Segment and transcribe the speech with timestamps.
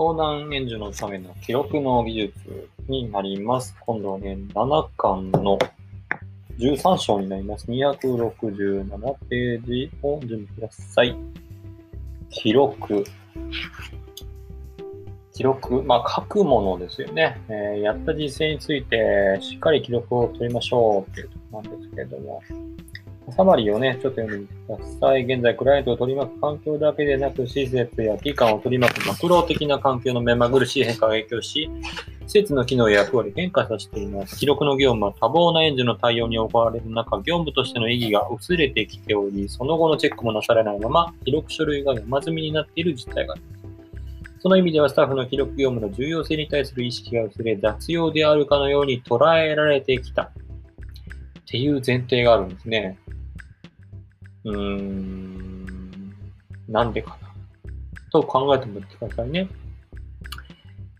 [0.00, 3.76] 相談援助のための記録の技術になります。
[3.80, 5.58] 今度はね、7巻の
[6.58, 7.70] 13章になります。
[7.70, 11.14] 267ページを準備ください。
[12.30, 13.04] 記録。
[15.34, 22.42] 記録、まあ、書くものですよね、えーやった実践についてしっかり記録を取りましょうっていうところなんですけれども、
[23.32, 25.24] サマリーをね、ちょっと読んでください。
[25.24, 31.70] 現在、クライアントを取り巻く環境だけでなく、施設や機関を取り巻くマクロ的な環境の目まぐるしい変化が影響し、
[32.26, 34.38] 施設の機能や役割変化させています。
[34.38, 43.60] 記録の業務は多忙な援助の対応に行われる中、業務としての意義が薄れてきており、その後のチェックもなされないまま、記録書類が山積みになっている実態があります。
[44.42, 50.22] その意味ではスタッフの記録業務の重要性に対する意識が薄れ、雑用であるかのように捉えられてきた。
[50.22, 50.32] っ
[51.46, 52.96] ていう前提があるんですね。
[54.44, 56.14] うーん、
[56.68, 57.30] なんでかな。
[58.12, 59.48] と考えてみてくださいね。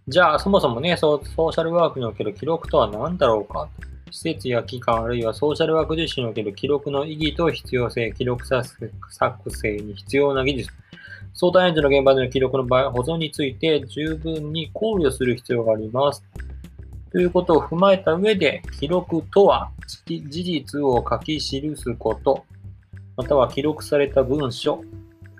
[0.08, 3.68] じゃあ、そもそもね、ソーシャルワークにおける記録とは何だろうか。
[4.12, 10.70] 施設や機関、あるいはソーシャルワーク自身における記録の意義と必要性、記録作成に必要な技術、
[11.32, 16.24] 相談援助の現場での記録の場合、保存について十分に考慮する必要があります。
[17.12, 19.70] ということを踏まえた上で、記録とは
[20.08, 22.44] 事実を書き記すこと、
[23.16, 24.82] または記録された文書、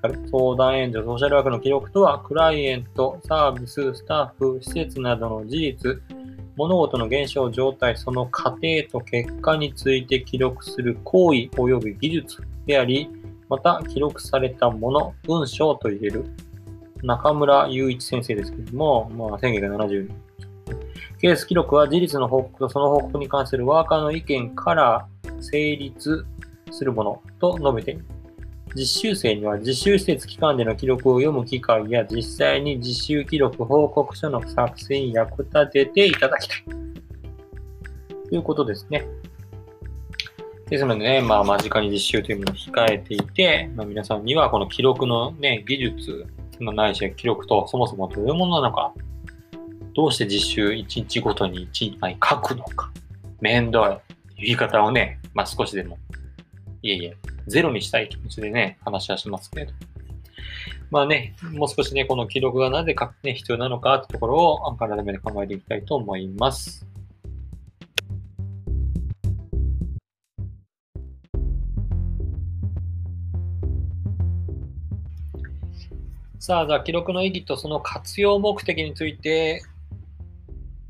[0.03, 6.03] 相談援助、ソーシャルワークの記録とは、クライエント、サービス、スタッフ、施設などの事実、
[6.57, 8.61] 物事の現象、状態、その過程
[8.91, 13.11] と結果について記録する行為及び技術であり、
[13.49, 16.25] また記録されたもの、文章と言える。
[17.03, 20.31] 中村雄一先生ですけれども、まあ、1970年。
[21.21, 25.07] ケース記録は事実の報告とその報告に関するワーカーの意見から
[25.41, 26.25] 成立
[26.71, 28.05] するものと述べている。
[28.75, 36.65] 実習生には実習施設機関での記録を読む機会や実際に実習記録報告書の作成に役立てていただきたい。
[38.29, 39.07] ということですね。
[40.71, 46.27] ですのでね、まあ、間近に実習というものを控えていて、まあ、皆さんにはこの記録のね、技術、
[46.61, 48.95] まあ、ないし記録とそもそもどういうものなのか、
[49.95, 52.93] どうして実習1日ごとに1枚書くのか、
[53.41, 54.01] 面倒い
[54.37, 55.99] 言い方をね、まあ、少しでも、
[56.83, 59.73] いえいえ、ゼロにしたい気持ちでね、話はしますけど。
[60.91, 66.87] まあね、もう少しね、この記録がなぜか、ね、必要なのかってところを改めて考えていきたいと思います。
[76.39, 79.63] さあ、じゃあ記録の意義とその活用目的について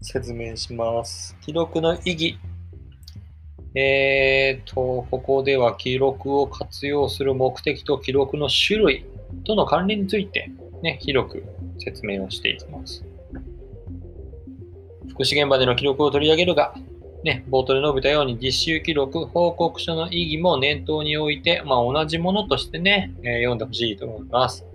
[0.00, 1.36] 説明します。
[1.40, 2.38] 記録の意義。
[3.74, 9.06] えーと、ここでは記録を活用する目的と記録の種類
[9.44, 10.50] との関連について、
[10.82, 11.44] ね、広く
[11.78, 13.04] 説明をしていきます。
[15.08, 16.74] 福祉現場での記録を取り上げるが、
[17.22, 24.66] ね、冒頭で述べたように実習記録、報告書の意義も念頭に置いて、まあ、同じものとしてね、えー読んでほしいと思います。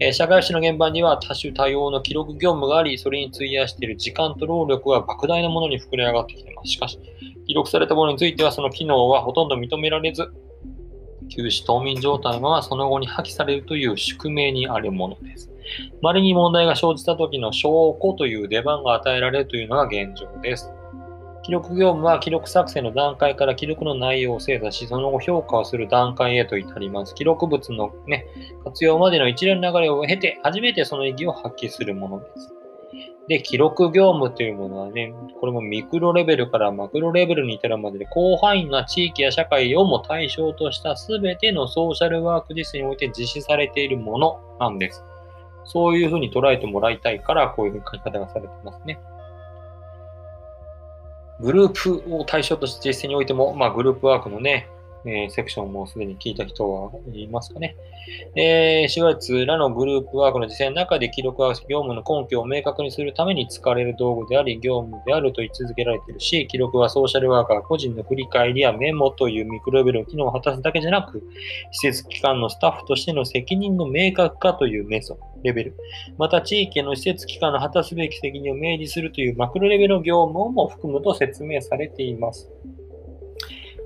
[0.00, 6.70] えー社会福祉の現場には多種多様の記録業務があり、それに費やしている時間と労力は莫大なものに膨れ上がってきています。
[6.70, 6.98] しかし、
[7.46, 10.30] 記録されたものについてはその機能はほとんど認められず、
[11.28, 15.50] 休止冬眠状態のままその後に破棄されるという宿命にあるものです。
[16.02, 20.70] 稀に問題が生じた時の証拠という出番が与えられるというのが現状です。
[21.46, 27.14] 記録業務は記録作成の段階から記録の内容を精査し、その後評価をする段階へと至ります。
[27.14, 28.26] 記録物の、ね、
[28.64, 32.52] 活用までの一連の流れを経て、初めてその意義を発揮するものです。
[33.28, 45.04] で、記録業務というものはね、これもミクロレベルからマクロレベルに至るまでで、広範囲な地域や社会をも対象とした全てのソーシャルワーク実践において実施されているものなんです。
[45.62, 48.98] そういうふうに捉えてもらいたいから、こういうふうに書き方がされてますね。
[51.40, 54.68] グループを対象として実践においても、まあ、グループワークのね、
[55.06, 57.76] えーセクションもすでに聞いた人はいますかね。
[58.34, 71.22] えー、4月らのグループワークの実践の中で記録は業務の根拠を明確にするために使われる道具であり、業務であると位置づけられているし、記録はソーシャルワーカー個人の振り返りやメモというミクロレベルの機能を果たすだけじゃなく、
[71.72, 75.76] 施設機関のスタッフとしての責任の明確化というメソッドレベル、
[76.18, 82.50] また地域の施設機関の果たすべき責任を明示するというマクロレベルの業務も含むと説明されています。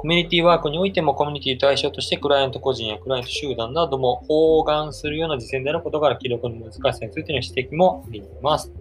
[0.00, 8.72] コミュニティワークにおいてもコミュニティ対象としてクライアント個人やクライアント集団なども包含するような実践であることから記録の難しさについての指摘もあります。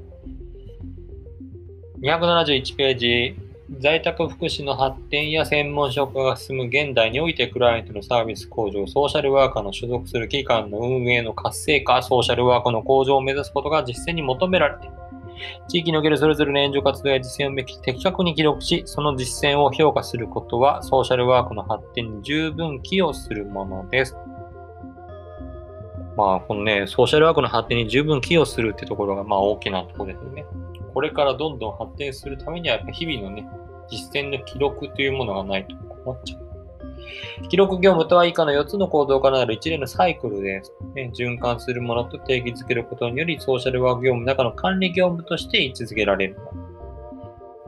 [2.00, 3.36] 271ページ、
[3.82, 14.96] 在宅福祉の発展や専門職が進む現代において、クライアントのサービス向上、ソーシャルワーカーの所属する機関の運営の活性化、ソーシャルワークの向上を目指すことが実践に求められている。
[15.68, 24.16] 地域におけるそれぞれの援助活動や実践を的確に記録し、その実践を評価することは、ソーシャルワークの発展に十分寄与するものです。
[26.18, 30.46] まあ、このね、ソーシャルワークの発展に十分寄与するってところが、まあ、大きなところですよね。
[30.94, 33.48] これからどんどん発展するためには、やっぱ日々のね、
[33.90, 36.49] 実践の記録というものがないと困っちゃう。
[37.50, 40.62] 記録業務とは以下の4つの行動からなる一連のサイクルで、
[40.96, 41.12] ね。
[41.16, 46.38] 循環するものと定義づけることにより、ソーシャルワーク業務の中の管理業務として位置づけられる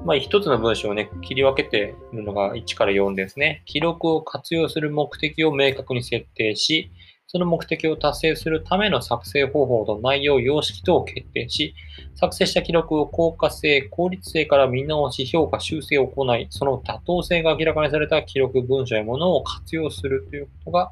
[0.06, 3.62] まあ、一つの文章をね、切り分けているのが1から4ですね。
[3.66, 6.92] 記録を活用する目的を明確に設定し、
[7.34, 11.74] その目的を達成するための作成方法と内容、様式等を決定し、
[12.14, 20.92] 作成した記録を効果性、効率性から見直し、評価、修正を行い、その妥当性が明らかにされた記録、文書やものを活用するということが、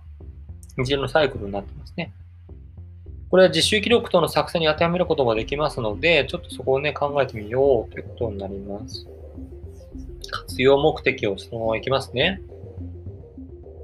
[0.78, 2.14] 一連のサイクルになってますね。
[3.30, 9.06] これは実習記録等の作成に当てはめることができますので、ちょっとそこをね、考えてみようということになります。
[10.32, 12.42] 活用目的をそのままいきますね。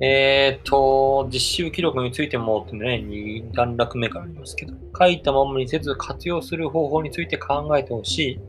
[0.01, 8.39] えっ、と、実習記録についてもってね、2段落目からありますけど、書いたままにせず活用する方法について考えてほしい。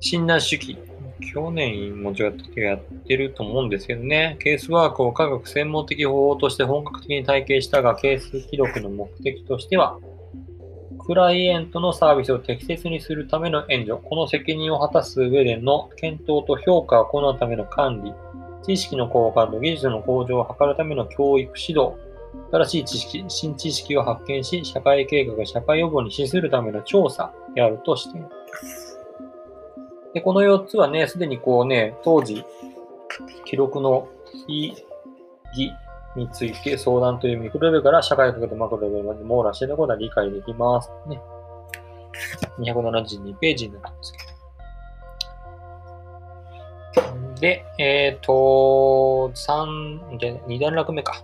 [0.00, 0.78] 診断主義。
[1.32, 4.36] 去年も違ったやってると思うんですけどね。
[4.40, 9.98] ケースワークを科学専門的方法として本格的に体系したが、ケース記録の目的としては、
[10.98, 18.14] クライエントのサービスを適切にするための援助、この責任を果たす上での検討と評価を行うための管理、
[18.64, 21.94] 知識の交換と技術の向上を図るための教育指導、
[22.50, 28.30] 新しい知識、新知識を発見し、社会計画、社会予防に資するための調査であるとしていま
[28.62, 28.98] す。
[30.14, 32.44] で、この4つはね、すでにこうね、当時、
[33.44, 34.08] 記録の
[34.46, 34.74] 非
[35.56, 35.72] 義
[36.16, 40.90] について相談というミクロレベルから社会学とマクロレベルまで網羅していることは理解できます。
[41.08, 41.20] ね。
[42.58, 44.33] 272ページになるんですけど。
[47.44, 51.22] で、えっ、ー、と、3、で、2段落目か。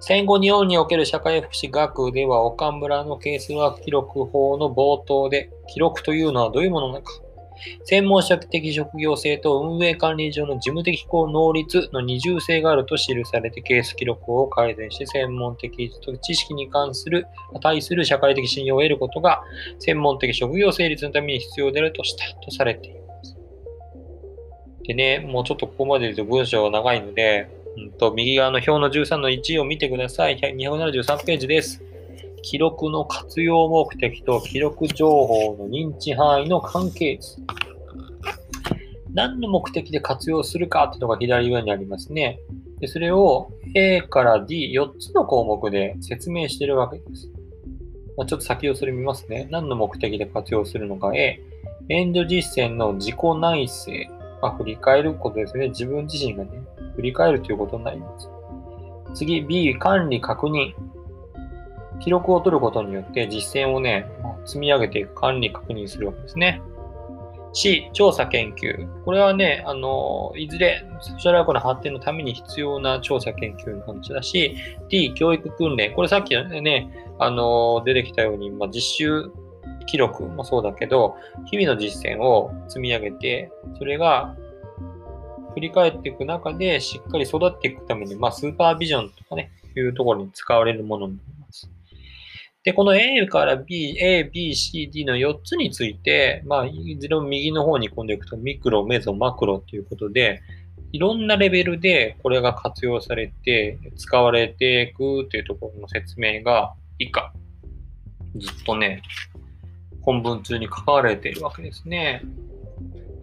[0.00, 7.12] 戦後日本における社会福祉学では岡村のケースワーク記録法の冒頭で、記録というのはどういうものなのか。
[7.84, 15.92] 専門職的職業性と運営管理上の事務的公能率の二重性があると記されてケース記録を改善して専門的
[16.22, 17.28] 知識に関する、
[17.60, 19.40] 対する社会的信用を得ることが
[19.78, 23.01] 専門的職業成立のために必要であるとしたとされています。
[24.84, 30.36] でね、もうちょっとここまで言うと文章が長いので、うんと、右側の表の13の1を見てください。
[30.38, 31.82] 273ページです。
[32.42, 37.36] 記録の活用目的と記録情報の認知範囲の関係図。
[39.14, 42.40] 何の目的で活用するかっていうのが左上にありますね。
[42.80, 47.30] でそれを A から D4 つの項目で説明しているわけです。
[48.16, 49.46] まあ、ちょっと先をそれ見ますね。
[49.50, 51.40] 何の目的で活用するのか A。
[51.88, 54.21] 援助実践の自己内省。
[54.42, 55.68] まあ、振り返ることですね。
[55.68, 56.50] 自分自身がね、
[56.96, 58.28] 振り返るということになります。
[59.14, 60.74] 次、B、管理確認。
[62.00, 64.06] 記録を取ることによって実践をね、
[64.44, 66.60] 積み上げていく管理確認するわけですね。
[67.52, 68.88] C、調査研究。
[69.04, 74.56] これはね、あの、いずれソーシャルワークの発展のために必要な調査研究の話だし、
[74.88, 75.92] D、教育訓練。
[75.94, 79.32] これさっきね、あの、出てきたように、まあ、実習
[79.92, 84.34] 記録もそうだけど、日々の実践を積み上げて、それが
[85.52, 91.70] 振り返っていく中でしっかり育っていくために、まあ、スーパービジョンとかね、いうところに使われるものになります。
[92.64, 100.40] で、この A から B、A、B、C、D の4つについて、まあ、いずれも右の方に込んでいくと、ミクロ、メゾ、マクロということで、
[100.92, 107.34] いろんなレベルでこれが活用されて、使われていくというところの説明が以下、
[108.36, 109.02] ずっとね、
[110.02, 112.22] 本文中に書かれているわけですね。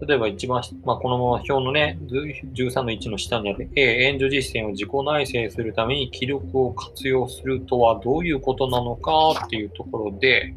[0.05, 10.53] 例えば一番、まあ、この表のね、13の1の下にある A、援助実践を自己内省するために記録を活用するとはどういうことなのかっていうところで、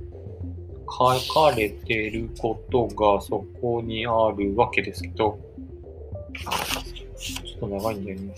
[0.93, 5.39] 書かれていることがそこにあるわけですけど、
[7.17, 8.35] ちょっと長いんだよね。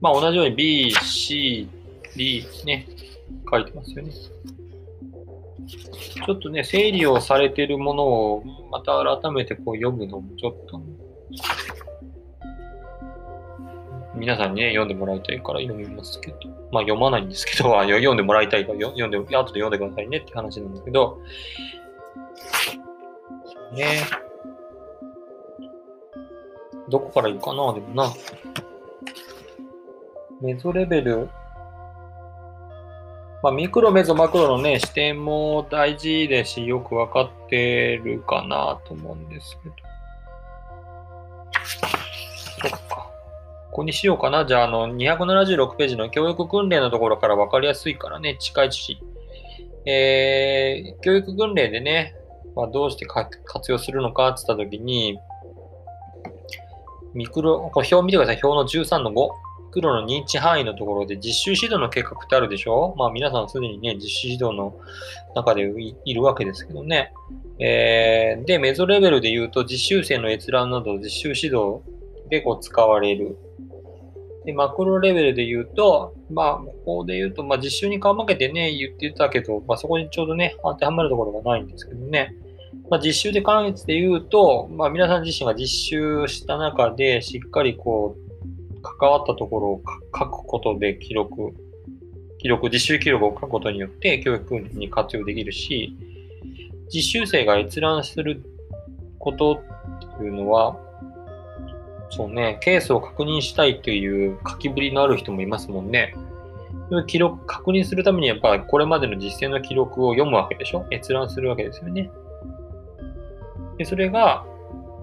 [0.00, 1.68] まあ同じように B、C、
[2.14, 2.86] D ね、
[3.50, 4.12] 書いてますよね。
[5.66, 10.80] ちょっとね、整理をされているものをまた改めてこう読むのもちょっと、
[14.14, 16.36] 皆さんにね、読んでもらいたいから読みますけど、
[16.72, 21.18] まあ読まないんですけど、 読んでもらいたいから読んで、後で読んでくださいねって話なんだけど、
[23.72, 24.02] ね。
[26.88, 28.12] どこからいいかなでもな。
[30.40, 31.28] メゾレベル。
[33.46, 39.74] まあ、ミクロ、メゾ、マクロのね、視点も大事ですし、よくわかってるかなと思うんですけど。
[42.68, 43.08] そっか。
[43.70, 44.46] ここにしようかな。
[44.46, 48.98] じゃあ、あの、276ページの教育訓練のところからわかりやすいからね、近いし。
[49.84, 52.16] えー、教育訓練でね、
[52.56, 55.20] まあ、どうして活用するのかって言ったときに、
[57.14, 58.40] ミクロ、これ表見てください。
[58.42, 59.45] 表の13の5。
[59.76, 62.94] 黒の認知範囲のところで実習指導の計画ってあるでしょ？
[62.96, 64.74] まあ皆さんすでにね、実習指導の
[65.34, 65.70] 中で
[66.06, 67.12] いるわけですけどね。
[67.58, 71.82] えー、で、メゾレベルで言うと実習生の閲覧など実習指導
[72.30, 73.36] でこう使われる。
[74.46, 82.34] で、マクロレベルで言うと、まあ、ここで言うと、まあ実習に顔負けてね、言ってたけど、まあそこにちょうどね、当てはまるところがないんですけどね。
[82.88, 88.25] まあ、実習で関越で言うと、まあ、皆さん自身が実習した中でしっかりこう
[88.98, 89.82] 関わったところを
[90.16, 91.54] 書くことで記録、
[92.38, 95.96] 記録、実習記録を書くことによって教育訓練に活用できるし、
[96.94, 98.42] 実習生が閲覧する
[99.18, 100.76] ことっていうのは、
[102.10, 106.14] そうね、ケースを確認したいという書きぶりのある人もいますもんね。
[107.08, 110.86] 記録、確認するためにやっぱりこれまでの実践の記録を読むわけでしょ？
[110.92, 112.08] 閲覧するわけですよね。
[113.76, 114.46] で、それが、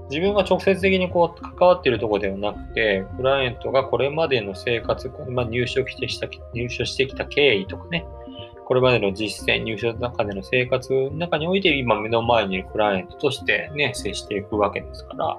[0.10, 8.06] 自分が直接的にこう関わっているところではなくて、クライアントがこれまでの生活、まあ、入所してきた入所してきた経緯とかね、
[8.66, 15.38] これまでの実践、入所の中での生活の中において、今目の前にいるクライアントとしてね、接していくわけですから、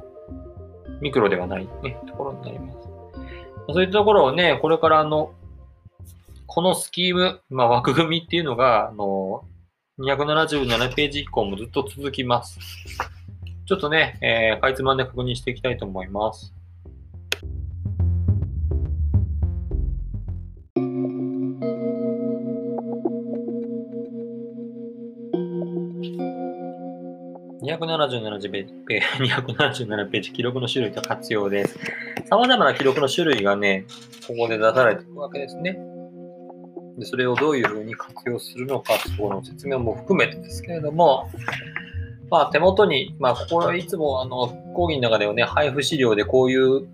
[1.00, 2.78] ミクロではないね、ところになります。
[3.72, 5.32] そういったところをね、これからの、
[6.46, 9.44] このスキーム、まあ、枠組みっていうのが、あの、
[9.98, 12.58] 277ページ以降もずっと続きます。
[13.66, 16.52] ちょっとね、えー、かいつまんで確認していきたいと思います。
[27.62, 28.74] 277ページ、
[29.24, 31.78] 277 ページ、記録の種類と活用です。
[32.28, 33.86] 様々な記録の種類がね、
[34.28, 35.78] ここで出されているわけですね。
[36.98, 41.28] でそれをどういうふうに活用するのかというとこの説明も含めてですけれども、
[42.30, 46.86] まあ、手元に、まあ、ここはいつもあの講義の中ではね、配布資料でこういう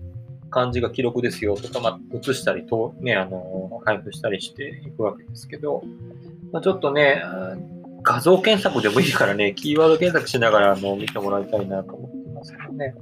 [0.50, 5.82] 感じが記録ですよとか、まあ、写したりと、ね、あの、配布したりしていくわけですけど、
[6.52, 7.22] まあ、ちょっとね、
[8.02, 12.94] 画像検索でもいいからね、キーワード検索しながらあの見てもらいたいなと思ってますけどね。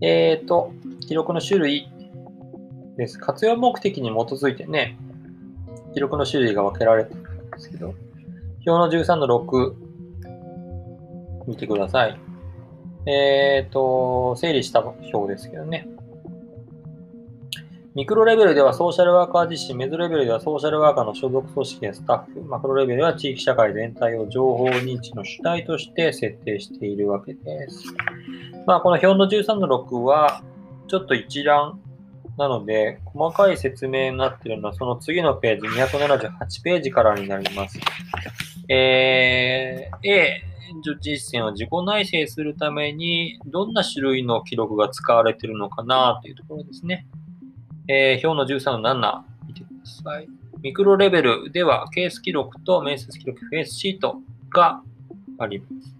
[0.00, 0.72] えっ、ー、と、
[1.06, 1.88] 記録の種類
[2.96, 3.18] です。
[3.18, 4.98] 活用目的に基づいてね、
[5.94, 7.94] 記録の種類が分けられてるんですけど、
[8.66, 9.87] 表の13の6、
[11.48, 12.20] 見てください。
[13.06, 15.88] えっ、ー、と、整理した表ですけどね。
[17.94, 27.82] ミクロレベルではソーシャルワーカー自身、メゾレベルではソーシャルワーカーの所属組織やスタッフ、マクロレベルでは地域社会全体を情報認知の主体として設定しているわけです。
[28.66, 30.42] まあ、この表の13の6は、
[30.86, 31.80] ちょっと一覧
[32.36, 37.80] なので、細かい説明になっているのは、その次のページ、278ページからになります。
[38.68, 47.06] えー、A、援助実践を自己内省するために、どんな種類の記録が使われているのかなというところですね。
[47.88, 50.28] えー、表の13の7、見てください。
[50.60, 54.16] ミクロレベルでは、ケース記録と面接記録、フェイスシート
[54.50, 54.82] が
[55.38, 55.94] あります。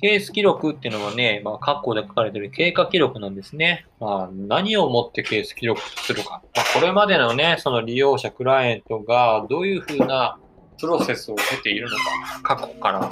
[0.00, 3.86] ケース記録っていうのはね、まあ、括弧で書かれている経過記録なんですね。
[3.98, 6.42] まあ、何をもってケース記録するか。
[6.54, 10.38] まあ、これまでのね、その利用者、クライアントがどういうふうな
[10.78, 11.96] プロセスを経ているの
[12.44, 13.10] か、過去から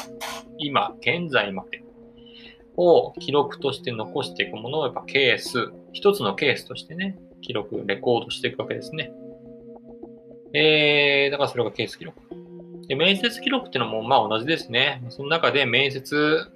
[0.59, 1.83] 今、現在まで
[2.77, 9.13] を記録として残していくものをやっぱケース、一つのケースとしてね、記録、レコードしていくわけですね。
[10.53, 12.21] えー、だからそれがケース記録。
[12.89, 15.03] で、面接記録っていうのもまあ同じですね。
[15.09, 16.47] その中で面接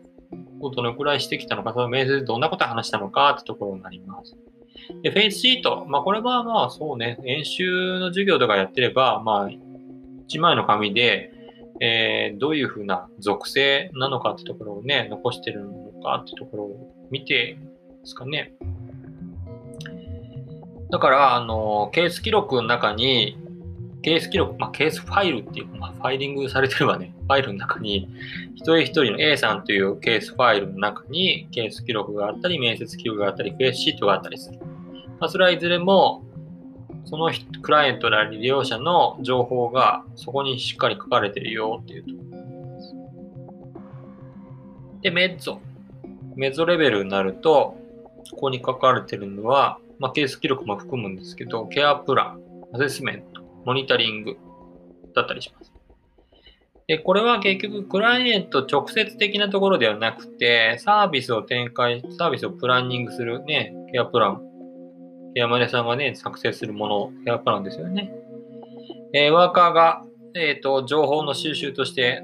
[0.60, 4.36] をどのくらいしてきたのか、その面接でどんなことを話したのかってところになります。
[5.02, 5.86] で、フェイスシート。
[5.88, 11.32] まあこれはまあそうね、演習の授業とかやってれば、まあ1枚の紙で、
[11.80, 17.56] えー、どういうふうな属性なのかってところをね、残してるのかってところを見て
[18.00, 18.52] ですかね。
[20.90, 23.38] だから、あの、ケース記録の中に、
[24.02, 28.08] ケース記録、まあ、ケースファイルっていう、まあ、ファイリングされてればね、 ファイルの中に、
[28.54, 34.58] 一人一人の A さんというケースファイルの中に、ケース記録があったり、面接記録があったり、フェイスシートがあったりする。
[35.20, 36.24] まあ、それはいずれも、
[37.04, 37.30] その
[37.62, 42.94] クライアントなり利用者の情報がそこにしっかり書かれているよっていうところです。
[45.02, 45.60] で、メッゾ。
[46.36, 47.76] メッゾレベルになると、
[48.30, 52.40] ここに書かれてるのは、まあ、ケース記録も含むんですけど、ケアプラン、
[52.72, 54.36] アセスメント、モニタリング
[55.14, 55.72] だったりします。
[56.86, 64.49] で、これは結局、クライアント直接的なところではなくて、サービスを展開、サービスをプランニングするね、ケアプラン。
[65.34, 68.12] ケアマネさんがね、作成するもの、ケアプランですよね。
[69.12, 72.22] えー、ワーカーが、えっ、ー、と、情報の収集として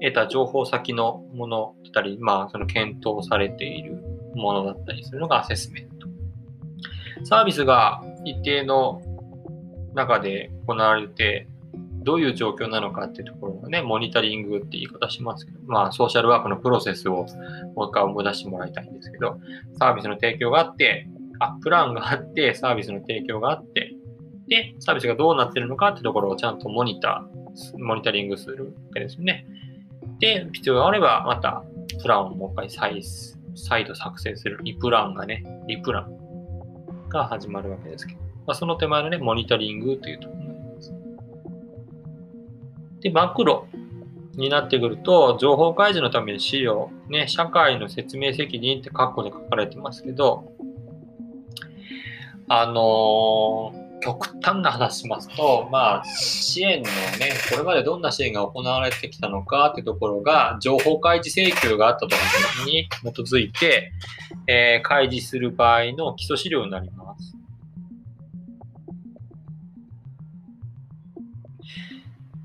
[0.00, 4.02] 得た情報先のものだったり、まあ、その検討されている
[4.34, 6.06] ものだったりするのがアセスメント。
[7.24, 9.00] サービスが一定の
[9.94, 11.48] 中で行われて、
[12.04, 17.24] どういう状況なのかっていうところをね、モニタリングって言い方しますけど、まあ、ソーシャルワークのプロセスを
[17.74, 19.40] もう一回思い出してもらいたいんですけど、
[19.78, 21.08] サービスの提供があって、
[21.40, 23.94] あ、プランがあって、サービスの提供があって、
[24.48, 29.46] で、サービスがどうなってるのかってところをちゃんとモニター、モニタリングするわけですよね。
[30.18, 31.64] で、必要があれば、また、
[32.00, 33.02] プランをもう一回再
[33.56, 40.92] 再度作成するリプランがね、リプランが始まるわけですけど、まあ、その手前のね、モニタリングというところになります
[43.00, 43.66] で、マクロ
[44.36, 50.52] になってくると、情報開示のために資料、ね、社会の説明責任って括弧で書かれてますけど、
[52.48, 63.92] あのー、極端な話しますと、まあ、支援のね、これまでどんな支援が行われてきたのかっていうところが、情報開示請求があったときに基づいて、
[64.46, 67.34] えー、開示する場合の基礎資料になります。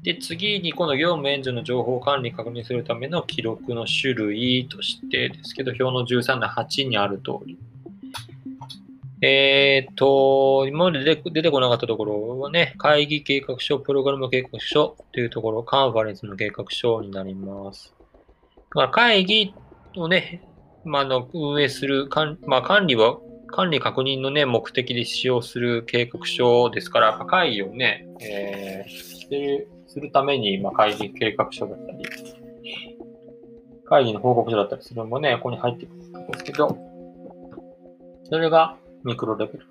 [0.03, 7.57] で、次にこの業務援助の情報管理確認するための記録の種類としてですけど、表の13の8にある通り。
[9.21, 17.93] えっ、と、今まで出てこなかったところはね、会議計画書、プログラム計画書というところ、カンファレンスの計画書になります。
[18.55, 19.53] だから会議
[19.97, 20.47] をね、
[20.85, 22.07] まあ、の運営する、
[22.45, 23.17] まあ、管理は、
[23.47, 32.05] 管理確認のね、目的で使用する計画書ですから、会議をね、えー、するために、まあ、会議計画書だったり、
[33.83, 36.77] 会議の報告書だったりするのもね、ここに入ってくるんですけど、
[38.29, 39.67] それがミクロレベル。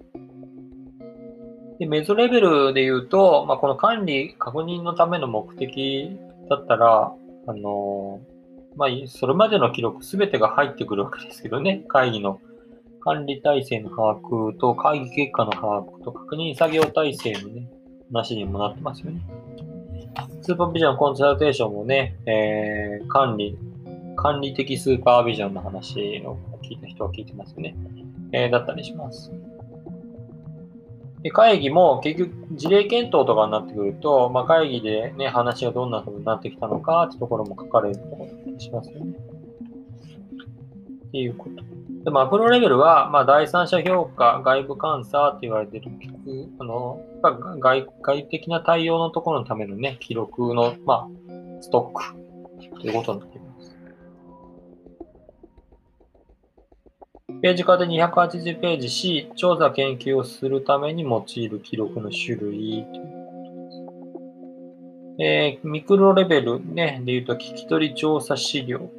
[1.79, 6.19] で、メゾレベルで言うと、まあ、この管理、確認のための目的
[6.51, 7.12] だったら、
[7.47, 8.21] あの
[8.77, 12.41] まあ、それまでの記録すべてが入ってくるわけですけどね、会議の
[13.01, 17.69] 管理体制の把握と会議結果の把握と確認作業体制のね、
[18.12, 19.21] 話にもなってますよね。
[20.43, 23.57] スーパービジョンコンサルテーションもね、えー、管理、
[24.17, 27.77] 管理的スーパービジョンの話を聞いた人は聞いてますよね。
[28.33, 29.33] え、だったりします。
[31.23, 39.17] で会議も結局事例検討とかになってくると、まあ、会議でね、話がどんな風になってきたのかってところも書かれるところだったりしますよね。
[41.09, 41.79] っていうこと。
[42.05, 45.91] でマクロレベルは、まあ、第三者評価、外部監査って言われてる、
[46.61, 47.01] あの
[47.59, 51.09] 外外的な対応のところのためのね、記録の、まあ、
[51.61, 51.99] ストッ
[52.73, 53.47] クということになってます。
[57.40, 64.18] ページ化で280ページ C、調査研究をするために用いる記録の種類ということ
[65.16, 65.22] です。
[65.22, 68.90] えー、ミクロレベルね、で言うと聞き取り調査資料。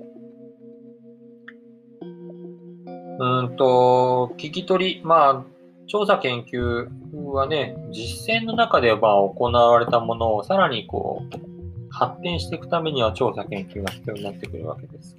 [3.22, 5.46] うんと、聞き取り、まあ、
[5.88, 6.88] 調査研究
[7.34, 15.18] はね、実践の中では行われたものをさらにこう、発展していくためには調査研究が必要になってくるわけです。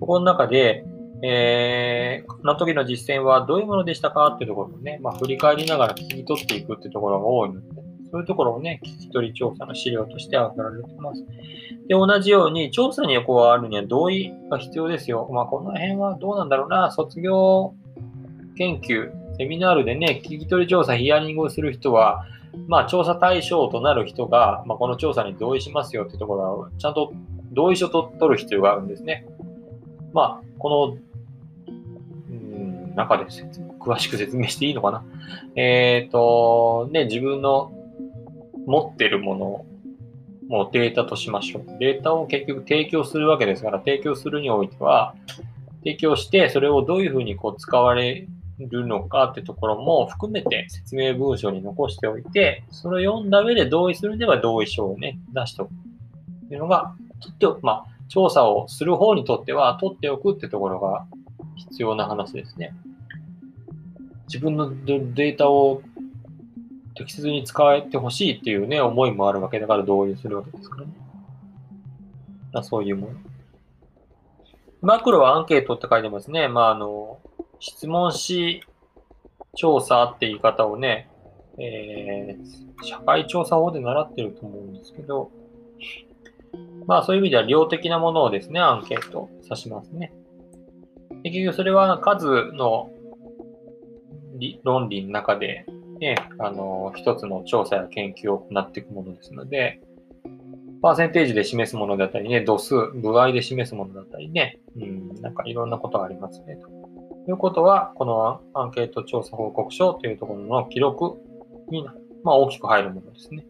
[0.00, 0.84] ここの中で、
[1.26, 7.66] えー、この時の実践はどういうものでしたかっていうところをね、まあ、振り返りながら聞き取っていくっていうところが多いので、
[8.10, 11.24] そういうところをね、聞き取り調査の資料として挙げられています。
[11.88, 15.26] で、同じように、調査にこうあるには同意が必要ですよ。
[15.32, 17.74] まあ、この辺はどうなんだろうな、卒業
[18.58, 22.26] 研究、セミナールでね、聞き取り調査、ヒアリングをする人は、
[22.68, 27.14] まあ、調査対象となる人が、まあ、この調査に同意しますよっていうところは、ちゃんと
[27.52, 29.26] 同意書と取る必要があるんですね。
[30.12, 31.03] まあ、この、
[32.94, 33.24] 中で
[33.80, 35.04] 詳しく説明していいのかな？
[35.56, 37.72] えっ、ー、と、ね、自分の
[38.66, 39.66] 持ってるものを
[40.48, 41.78] もうデータとしましょう。
[41.78, 45.14] データを結局提供するわけですから、提供するにおいては、
[45.78, 48.26] 提供して、それをどういうふうにこう使われ
[48.58, 61.06] るのかってところも含めて説明文章に残しておいて、それを読んだ上で同意するでは同意書をね、出しておくっていうのが、とっておく、まあ、調査をする方にとっては取っておくってところが
[61.56, 62.74] 必要な話ですね。
[64.26, 65.82] 自分のデータを
[66.94, 70.92] 適切に使えてほしいっていうね、思いもあるわけだから同意するわけですからね。
[72.52, 73.14] あそういうもの。
[74.80, 76.46] マクロはアンケートって書いてますね。
[76.48, 77.18] まあ、あの、
[77.58, 78.62] 質問し
[79.54, 81.08] 調査って言い方をね、
[81.58, 85.30] えー、社会調査法で習ってると思うんですけど、
[86.86, 90.12] まあそういう意味では量的なものをですね、アンケート指しますね。
[91.24, 92.90] 結局それは数の
[94.62, 95.64] 論理の中で、
[95.98, 99.80] ね、あの、一つの調査や研究を行っていくものですので、
[100.82, 106.58] パーセンテージで示すものだったりね、度数、部合で示すものだったりね、うん、なんかいろんなことがありますね。
[107.24, 111.16] ということは、このアンケート調査報告書というところの記録
[111.70, 111.86] に、
[112.22, 113.46] まあ、大きく入るものですね。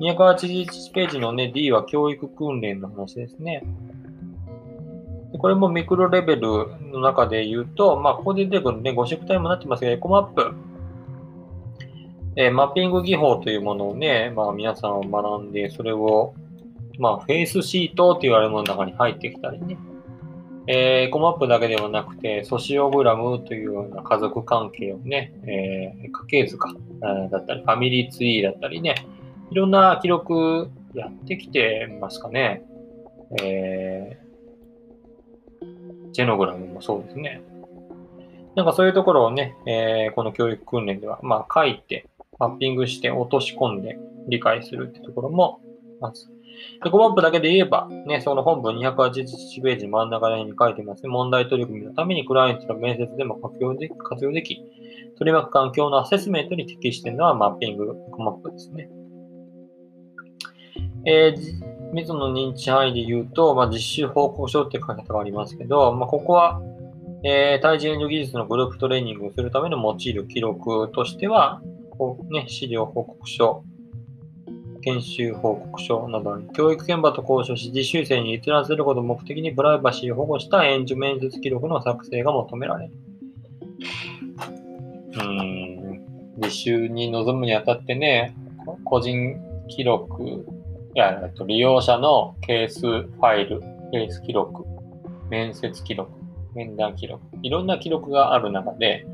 [0.00, 3.62] 281ページのね、D は教育訓練の話ですね。
[5.42, 6.40] これもミクロレベル
[6.92, 10.54] の中で言うと、まあ、ここで出てくるね、5色体もなってますけど、エコマップ。
[12.36, 16.32] えー、マッピング技法というものをね、まあ、皆さんを学んで、それを、
[17.00, 19.78] まあ、フェイスシートと言われるものの中に入ってきたりね。
[20.68, 26.72] えー、エコマップだけではなくて、ソシオグラムというような家族関係をね、えー、家系図か、
[27.26, 28.94] えだったり、ファミリーツリーだったりね、
[29.50, 32.62] いろんな記録やってきてますかね。
[33.42, 34.21] え、
[36.12, 37.42] ジェノグラムもそうですね。
[38.54, 42.06] なんかそういうところをね、えー、この教育訓練では、まあ書いて、
[42.38, 43.98] マッピングして落とし込んで
[44.28, 46.28] 理解するってところもあります。
[46.82, 54.62] で、5マップだけで言えば、ね、その本文281ページ真ん中に書いてます、ね、問題取り組みのためにクライアントの面接でも活用で活用でき、
[55.18, 58.88] 取り巻く環境のアセスメントに適しているのはマッピング、5マップですね。
[61.04, 66.62] えー、水野認知範囲で言うと、まあ、実習報告書って書き方がありますけど、まあ、ここは、
[67.22, 73.62] えー、対人援助技術のグループトレーニングをするための用いる記録としては、こうね、資料報告書、
[74.80, 82.92] 研修報告書などに教育現場と交渉し、実習生に閲覧することを目的にプライバシーを保護した援助面接記録の作成が求められる。
[85.14, 86.02] うん、
[86.38, 88.34] 実習に臨むにあたってね、
[88.84, 89.36] 個人
[89.68, 90.46] 記録
[90.94, 93.60] いや、と利用者のケースファイル、
[93.92, 94.64] ケース記録、
[95.30, 96.12] 面接記録、
[96.54, 99.06] 面談記録、いろんな記録がある中で、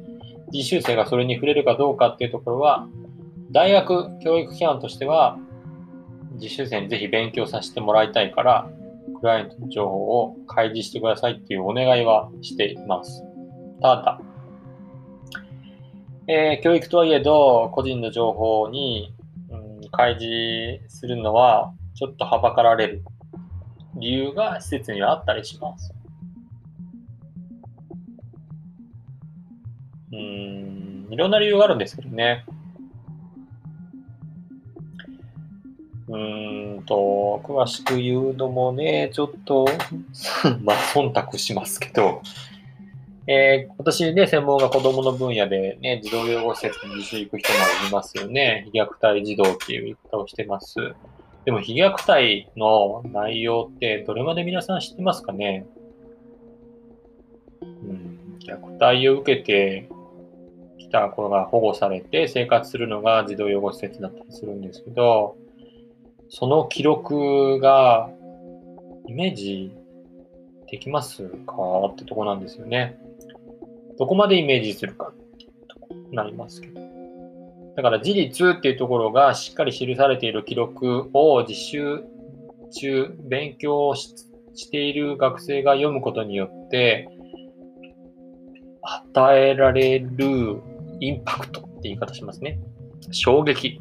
[0.53, 2.89] 実習生がそれに触れるかどうかっていうところは、
[3.53, 5.39] 大学教育機関としては、
[6.35, 8.69] 実習生にぜひ勉強させてもらいたいから、
[9.21, 13.23] クライアントの情報を開示してくださいっていうお願いはしています。
[13.81, 14.21] ただ、
[16.27, 19.15] えー、教育とはいえど、個人の情報に
[19.91, 23.05] 開示するのはちょっとはばかられる
[23.95, 25.93] 理由が施設にはあったりします。
[30.13, 32.45] うん、いろんな理由があるんですけどね。
[36.09, 39.67] うんと、詳しく言うのもね、ちょっと
[40.65, 42.23] まあ、忖度しますけど、
[43.31, 48.67] えー、私ね、専門が子供の分野でね、児童養護施設に自習行く人もいますよね。
[48.73, 50.77] 非虐待児童っていう言い方をしてます。
[51.45, 55.67] でも、非虐待の内容ってどれまで皆さん知ってますかね？
[57.61, 59.91] うん、虐待を受けて
[60.79, 65.37] きた子が保護されて生活するのが児童養護施設だったりするんですけど、
[66.31, 68.09] その記録が
[69.07, 69.71] イメージ
[70.71, 71.55] できますか？
[71.89, 72.99] ってとこなんですよね。
[73.99, 75.13] どこまでイメージするか
[76.13, 76.81] なりますけど。
[77.77, 82.05] だから事実っていうところがしっかり記されている記録を実習
[82.73, 87.09] 中勉強している学生が読むことによって
[89.15, 90.61] 与えられる
[91.01, 92.59] インパクトって言い方しますね。
[93.11, 93.81] 衝撃。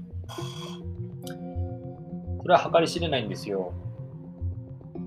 [2.38, 3.73] これは計り知れないんですよ。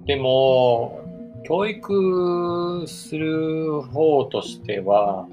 [0.06, 0.99] でも、
[1.44, 5.26] 教育する方としては、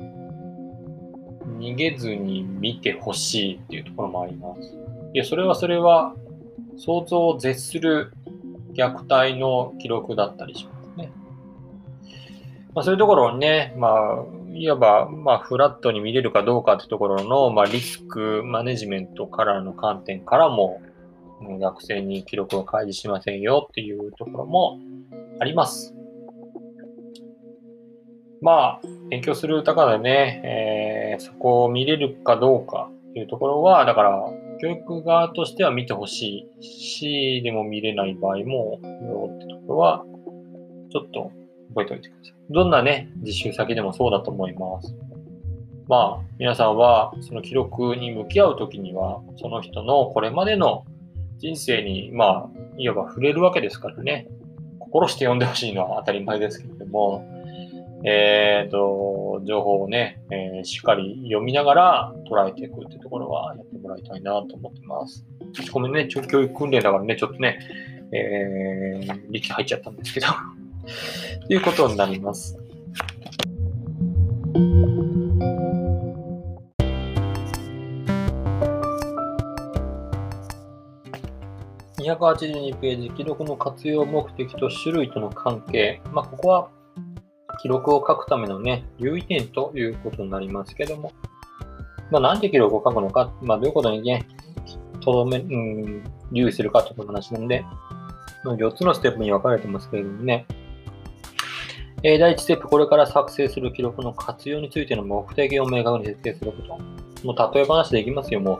[1.59, 4.61] 逃げずに見てほしいっていうところもあります。
[5.13, 6.15] いや、それはそれは、
[6.77, 8.13] 想像を絶する
[8.73, 11.11] 虐待の記録だったりしますね。
[12.75, 20.81] まあ、そういうところをね、まあ、いわば、まあ、フラットに見れるかどうかってところの、まあ、リスクマネジメントからの観点からも、
[21.41, 24.79] 学生に記録を開示しませんよっていうところも
[25.39, 25.96] あります。
[28.41, 30.41] まあ、勉強する高でね、
[31.17, 34.23] えー、そこを見れるかどうかというところは、だから、
[34.59, 40.05] 教育側としては見てほしいし、でも見れない場合も、よってところは、
[40.91, 41.31] ちょっと
[41.69, 42.33] 覚えておいてください。
[42.49, 44.95] どんなね、実習先でもそうだと思います。
[45.87, 50.85] まあ、皆さんは、その記録に向き合うときには、その人のこれまでの
[51.37, 54.27] 人生に、まあ、いわば触れるわけですからね。
[54.79, 57.25] 心して読んでほしいのは当たり前ですけれども、
[58.03, 65.25] えっ、ー、と、情報をね、えー、しっかり読みながら捉えていくっていうところはやってもらいたいなと思ってます。
[65.71, 67.59] ごめんね、教育訓練だからね、ちょっとね、
[68.11, 70.27] えー、力入っちゃったんですけど
[71.47, 72.57] ということになります。
[81.97, 86.01] 282ページ、記録の活用目的と種類との関係。
[86.13, 86.69] まあ、ここは
[87.61, 91.11] 記録を書くためのね、留意点ということになりますけども、
[92.11, 94.27] まあ、なんで記録を書くのか、まあ、どういうことにね、
[95.01, 97.65] とどめ、うん、留意するかという話なんで、
[98.43, 100.45] 4つのステップに分かれてますけれどもね、
[102.03, 106.77] えー、第1ステップ、これから作成する記録の活用についての目的を明確に設定すること。
[107.25, 108.59] もう例え話でいきますよ、もう。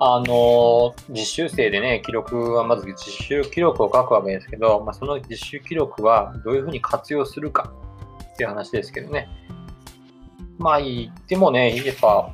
[0.00, 7.72] あの、実習生でね、記録はまず実習記録を書くわけですけど、まあ、その実習記録はどういうふうに活用するか
[8.42, 9.28] っていう話ですけどね。
[10.58, 12.30] まあ言ってもね、やっぱ、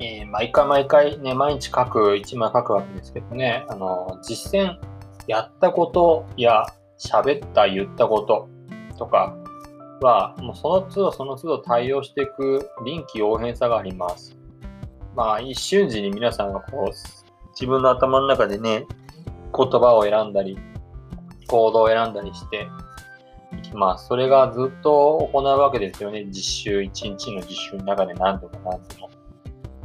[0.00, 4.78] えー、毎回毎回ね、毎日書く、1枚書くわけですけどね、あの、実践、
[5.26, 6.64] やったことや
[6.98, 8.48] 喋った、言ったこと
[8.96, 9.36] とか
[10.00, 14.36] は、もうその都度その都度対応していく臨機応変さがあります。
[15.16, 16.94] まあ、一瞬時に皆さんがこう、
[17.50, 18.86] 自分の頭の中でね、
[19.56, 20.58] 言葉を選んだり、
[21.48, 22.68] 行動を選んだりして
[23.74, 24.06] ます。
[24.06, 26.24] それがずっと行うわけですよね。
[26.26, 29.10] 実習、一日の実習の中で何度も何度も。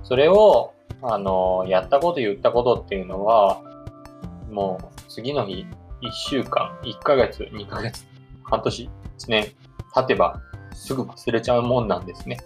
[0.03, 3.61] それを、あの、やったこと言ったことっていうのは、
[4.49, 5.65] もう次の日、
[6.01, 8.05] 1週間、1ヶ月、2ヶ月、
[8.43, 9.45] 半年、1年
[9.93, 10.41] 経てば
[10.73, 12.37] すぐ忘れちゃうもんなんですね。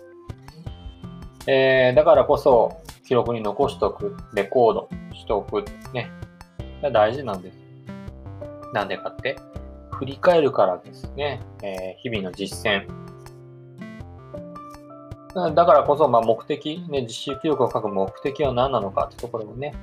[1.48, 6.10] えー、だからこそ、記録に残しておく、レコードしておく、ね。
[6.92, 7.58] 大事なんです。
[8.74, 9.38] なんでかって、
[9.96, 11.42] 振り返るからですね。
[11.64, 12.88] えー、日々の実践。
[15.54, 19.74] だからこそ、まあ、目的、ね、実習記録を書く目的は何なのかってところをね、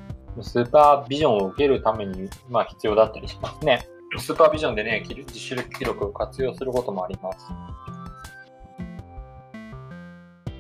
[0.40, 3.86] スーパービジョンを受けるために、まあ、必要だったりしますね。
[4.18, 7.46] スーパービジョンでね、実習記録を活用することもあります。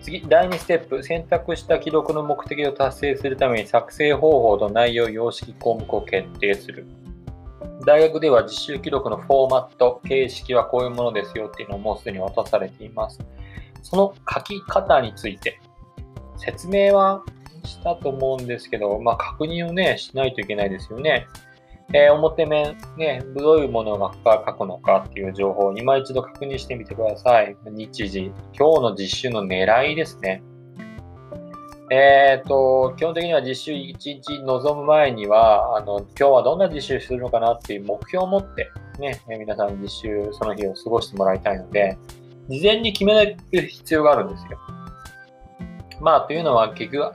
[0.02, 6.86] 次、第2ステップ、選択した記録の目的を達成するために作成方法と内容、様式、項目を決定する。
[7.86, 13.18] 大学では実習記録のフォーマット、形式はこういうものですよっていうのをもうすでに渡されています。
[13.82, 15.60] その書き方について、
[16.36, 17.22] 説明は
[17.64, 21.26] したと思うんですけど、まあ、確認をね、しないといけないですよね。
[21.94, 27.56] えー、表面、ね、どういうものが書くのかっていう情報を今一度確認してみてください。
[27.66, 30.42] 日時、今日の実習の狙いですね。
[31.90, 41.98] えっ、ー、と、基本的には実習1日臨む前には、あの、今日はどんな実習するのかなっていう目標を持って、ね、皆さん実習その日を過ごしてもらいたいので、
[42.48, 44.58] 事前に決めない必要があるんですよ。
[46.00, 47.14] まあ、というのは結局、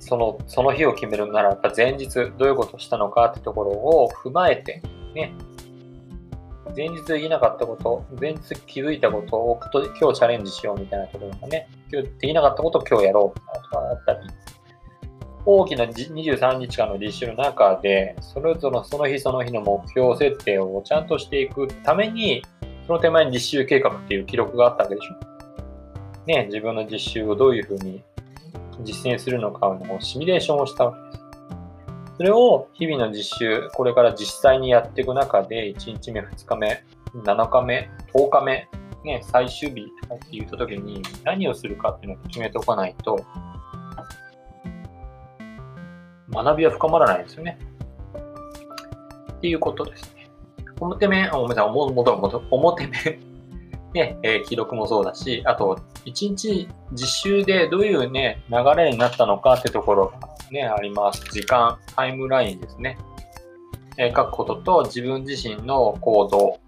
[0.00, 4.82] その、その日を決めるなら、やっぱ前日どういうことをしたのかってところを踏まえて、
[5.14, 5.32] ね、
[6.76, 14.18] 前日できなかったこと、前日気づいたことを今日チャレンジしようみたいなところがね、今日できなかったことを今日やろうみたいなとかあったり、
[15.46, 22.42] 大きな23日間の実習の中で、それぞれその日その日の目標設定をちゃんとしていくために、
[22.86, 25.14] その手前に実習計画っていう記録があったわけでしょ。
[26.26, 28.02] ね、自分の実習をどういうふうに
[28.82, 31.25] 実践するのかのシミュレーションをしたわけです。
[32.16, 36.82] それを日々の実習、これから実際にやっていく中で、1日目、2日目、
[37.14, 38.68] 7日目、10日目、
[39.04, 43.18] ね、最終日って言った時に何をするかっていうのを決めておかないと、
[46.30, 47.58] 学びは深まらないですよね。
[49.32, 50.30] っていうことですね。
[50.80, 53.25] 表面、あ、ごめんなさい、表面
[53.94, 61.24] ね、えー、記録もそうだし、あと、一日実習でどういうね、流れになったのかってところがね、あります。
[61.32, 62.98] 時間、タイムラインですね。
[63.98, 66.60] えー、書くことと自分自身の行動、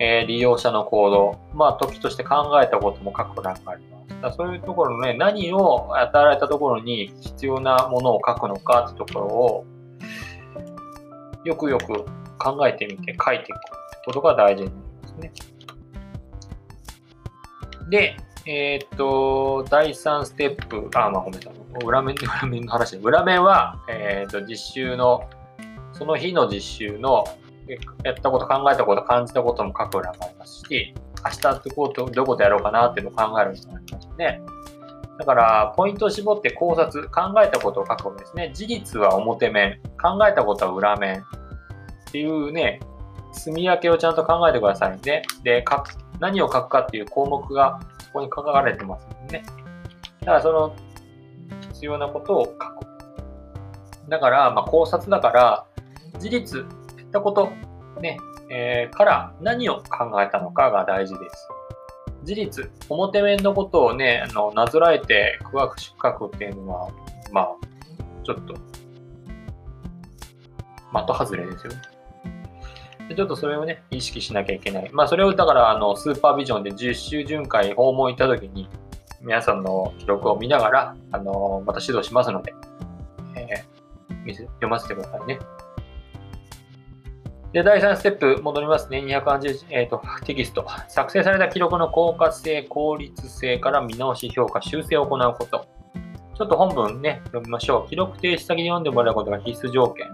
[0.00, 3.94] えー、利用者の行動、まあ、時として考えたことも書く欄があります。
[4.20, 9.64] だそういうところのね、何を与えられたところに必要なものを書くのかってところを、
[11.44, 12.04] よくよく
[12.38, 13.58] 考えてみて書いていく
[14.06, 15.32] ことが大事になりますね。
[17.88, 18.16] で、
[18.46, 21.84] えっ、と、第3ステップ、あ、まあ、ごめんなさい。
[21.84, 25.28] 裏面、裏面の話裏面は、えっ、と、実習の、
[25.92, 27.24] その日の実習の、
[28.02, 30.94] やったこと、考えたこと、感じたことも書く裏もありますし、
[31.24, 34.42] 明日ってこうと、どことやろうかなっていうのを考えるのもありますね。
[35.18, 38.50] だから、ポイントを絞って考察、考えたことを書くわけですね。
[38.52, 41.24] 事実は表面、考えたことは裏面っ
[42.12, 42.80] ていうね、
[43.32, 45.22] 積み分けをちゃんと考えてくださいね。
[45.42, 49.44] で、書く何を書くかっていう項目がそこに書かれてますのでね。
[50.20, 50.76] だからその
[51.72, 52.74] 必要なことを書く。
[54.08, 55.66] だから、まあ、考察だから、
[56.18, 56.64] 事実、
[56.96, 57.50] 言ったこと、
[58.00, 58.18] ね、
[58.50, 61.48] えー、から何を考えたのかが大事です。
[62.24, 66.90] 事実、表面のことをね、あのなぞらえて詳しく書くっていうのは、
[67.32, 67.48] まあ、
[68.24, 68.54] ちょっと、
[70.92, 71.93] 的外れですよね。
[73.08, 74.90] でちょっとそれをね、意識しなきゃいけない。
[74.92, 78.68] まあ、それをだから、あの、スーパービジョンで10周巡回訪問行った時に、
[79.20, 82.54] 皆さんの記録を見ながら、あの、また指導しますので、
[83.36, 85.38] えー、読ませてくださいね。
[87.52, 88.98] で、第3ステップ、戻りますね。
[88.98, 90.66] 280、えっ、ー、と、テキスト。
[90.88, 95.66] 作成された記録の効果性、効率性から見直し、評価、修正を行うこと。
[96.36, 97.88] ちょっと本文ね、読みましょう。
[97.88, 100.08] 記録停止先で読んでもらうことが必須条件。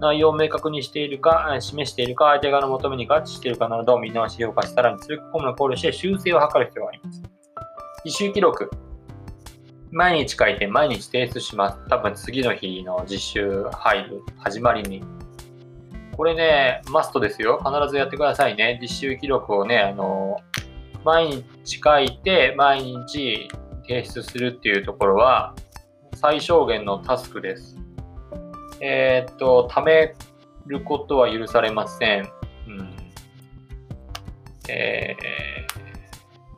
[0.00, 7.22] 内容を明確にしているか、示しているか、相手側の求めに合致しているかなどを見直し評価し、さらに追加項目を考慮して修正を図る必要があります。
[8.04, 8.70] 実習記録。
[9.90, 11.78] 毎日書いて毎日提出します。
[11.88, 15.02] 多分次の日の実習入る始まりに。
[16.16, 17.58] これね、マストですよ。
[17.64, 18.78] 必ずやってくださいね。
[18.82, 20.36] 実習記録をね、あの、
[21.04, 23.48] 毎日書いて毎日
[23.82, 25.54] 提出するっていうところは
[26.14, 27.76] 最小限のタスクです。
[28.80, 30.14] えー、っと、貯め
[30.66, 32.30] ることは許されません。
[32.66, 32.96] うん。
[34.68, 35.16] え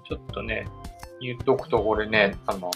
[0.05, 0.67] ー、ちょっとね、
[1.21, 2.71] 言っとくと、これね、あの、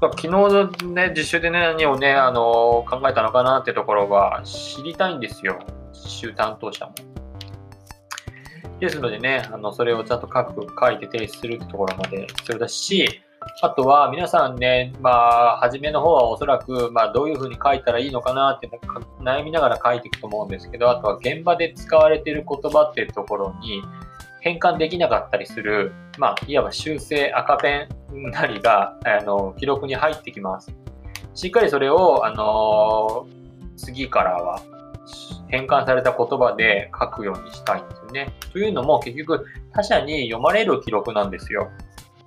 [0.00, 5.60] 昨日のね、実習でね、何をね、あの、考えたのかなってところは知りたいんですよ。
[5.92, 6.94] 実習担当者も。
[8.80, 13.22] ですのでね、あの、それをちゃんと書く、書いて提出するってところまで必要だし、
[13.60, 18.68] あとは皆さんね、まあ、初めの方はおそらく、まあ、どういうふうに書いたらいいのかなって
[19.20, 23.82] 悩みながら書いていくと思うんですけど、あとは現場で使われている言葉っていうところに
[24.40, 30.72] 変換できなかったりする、まあ、いわば修正赤ペンなりが、あの、記録に入ってきます。
[31.34, 33.26] しっかりそれを、あの
[33.76, 34.60] 次からは
[35.48, 38.32] 変換された言葉で書くようにしたいんですよね。
[38.52, 41.70] というのも結局他者に読まれる記録なんですよ。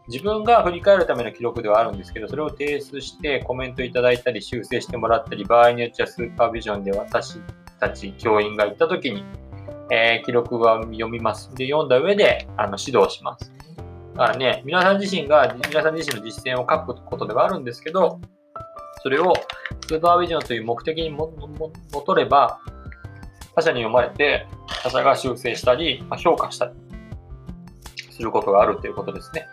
[0.08, 7.40] 自分が振り返るための記録ではあるんですけど、それを提出してコメントいただいたり修正してもらったり、場合によってはスーパービジョンで私
[7.80, 9.24] たち教員が行った時に、
[9.92, 11.54] えー、記録は読みます。
[11.56, 13.52] で、読んだ上であの指導します。
[14.16, 18.20] だからね、皆さん自身が、皆さん自身の実践を書くことではあるんですけど、
[19.02, 19.34] それを
[19.88, 21.32] スーパービジョンという目的にも
[22.06, 22.60] とれば、
[23.56, 24.48] 他者に読まれて、
[24.84, 26.72] 他者が修正したり、まあ、評価したり
[28.12, 29.48] することがあるということですね。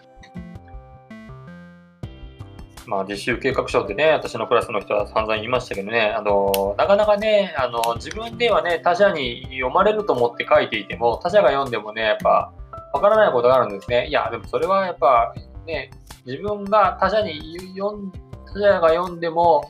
[2.92, 12.52] まあ、実習計画書ってね、私のクラスの人は散々言いましたけどね、あの、なかなかね、あの、自分ではね、他者に読まれると思って書いていても、他者が読んでもね、やっぱ、
[12.92, 14.08] わからないことがあるんですね。
[14.08, 15.32] いや、でもそれはやっぱ、
[15.66, 15.90] ね、
[16.26, 17.40] 自分が他者に
[17.78, 18.12] 読ん、
[18.52, 19.64] 他者が読んでも、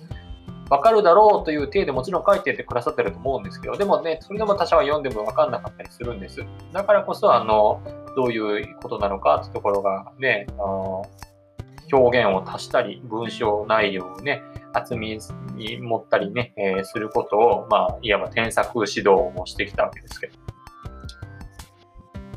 [0.69, 6.45] わかるだろうという体でもちろん書いててくださってると思うんですけど、でもね、それでも他者が読んでもわかんなかったりするんです。
[6.73, 7.81] だからこそ、あの、
[8.17, 11.05] どういうことなのかってところがね、あの
[11.93, 15.19] 表現を足したり、文章内容をね、厚み
[15.55, 20.39] に持ったりね、えー、することを、まあ、いわば添削指導もしてきたわけですけど。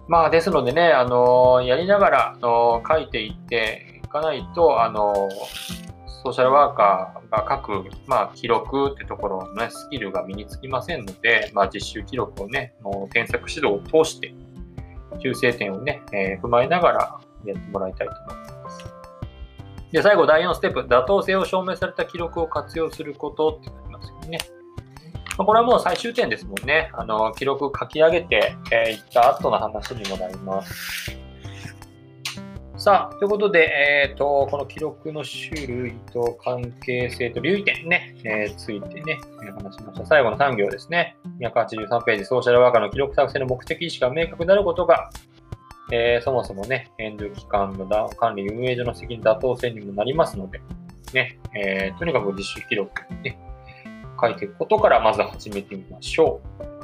[0.07, 5.13] まあ、ですのでね、あのやりながら、あの書いていっていかないと、あの
[6.23, 12.73] ソーシャルワーカーが書く、まあ、記録ってところのね、スキルが身につきませんので、まあ、実習記録をね、
[13.13, 14.33] 添削指導を通して、
[15.19, 18.54] 修正点をね、え、踏まえながらやってもらいたいと思います。
[19.95, 24.39] で、最後、第4ステップ、妥当性を証明された記録を活用することってなりますよね。
[25.37, 26.89] まこれはもう最終点ですもんね。
[26.91, 31.17] あの、記録書き上げてい、えー、った後の話にもなります。
[32.75, 33.69] さあ、ということで、
[34.05, 39.17] えっ、ー、と、この記録の種類と関係性と留意点ね、えー、ついてね、
[39.57, 40.05] 話しました。
[40.05, 41.15] 最後の3行ですね。
[41.39, 45.09] 283ページ、ソーシャルワーカーの記録作成の目的意識が明確になることが
[45.91, 50.61] えー、そもそもね、援助機関の管理運営上の責任妥当性にもなりますので、
[51.13, 52.91] ね、えー、とにかく実習記録
[53.23, 53.37] ね、
[54.19, 56.74] 書いていくことからまず始めてみましょう。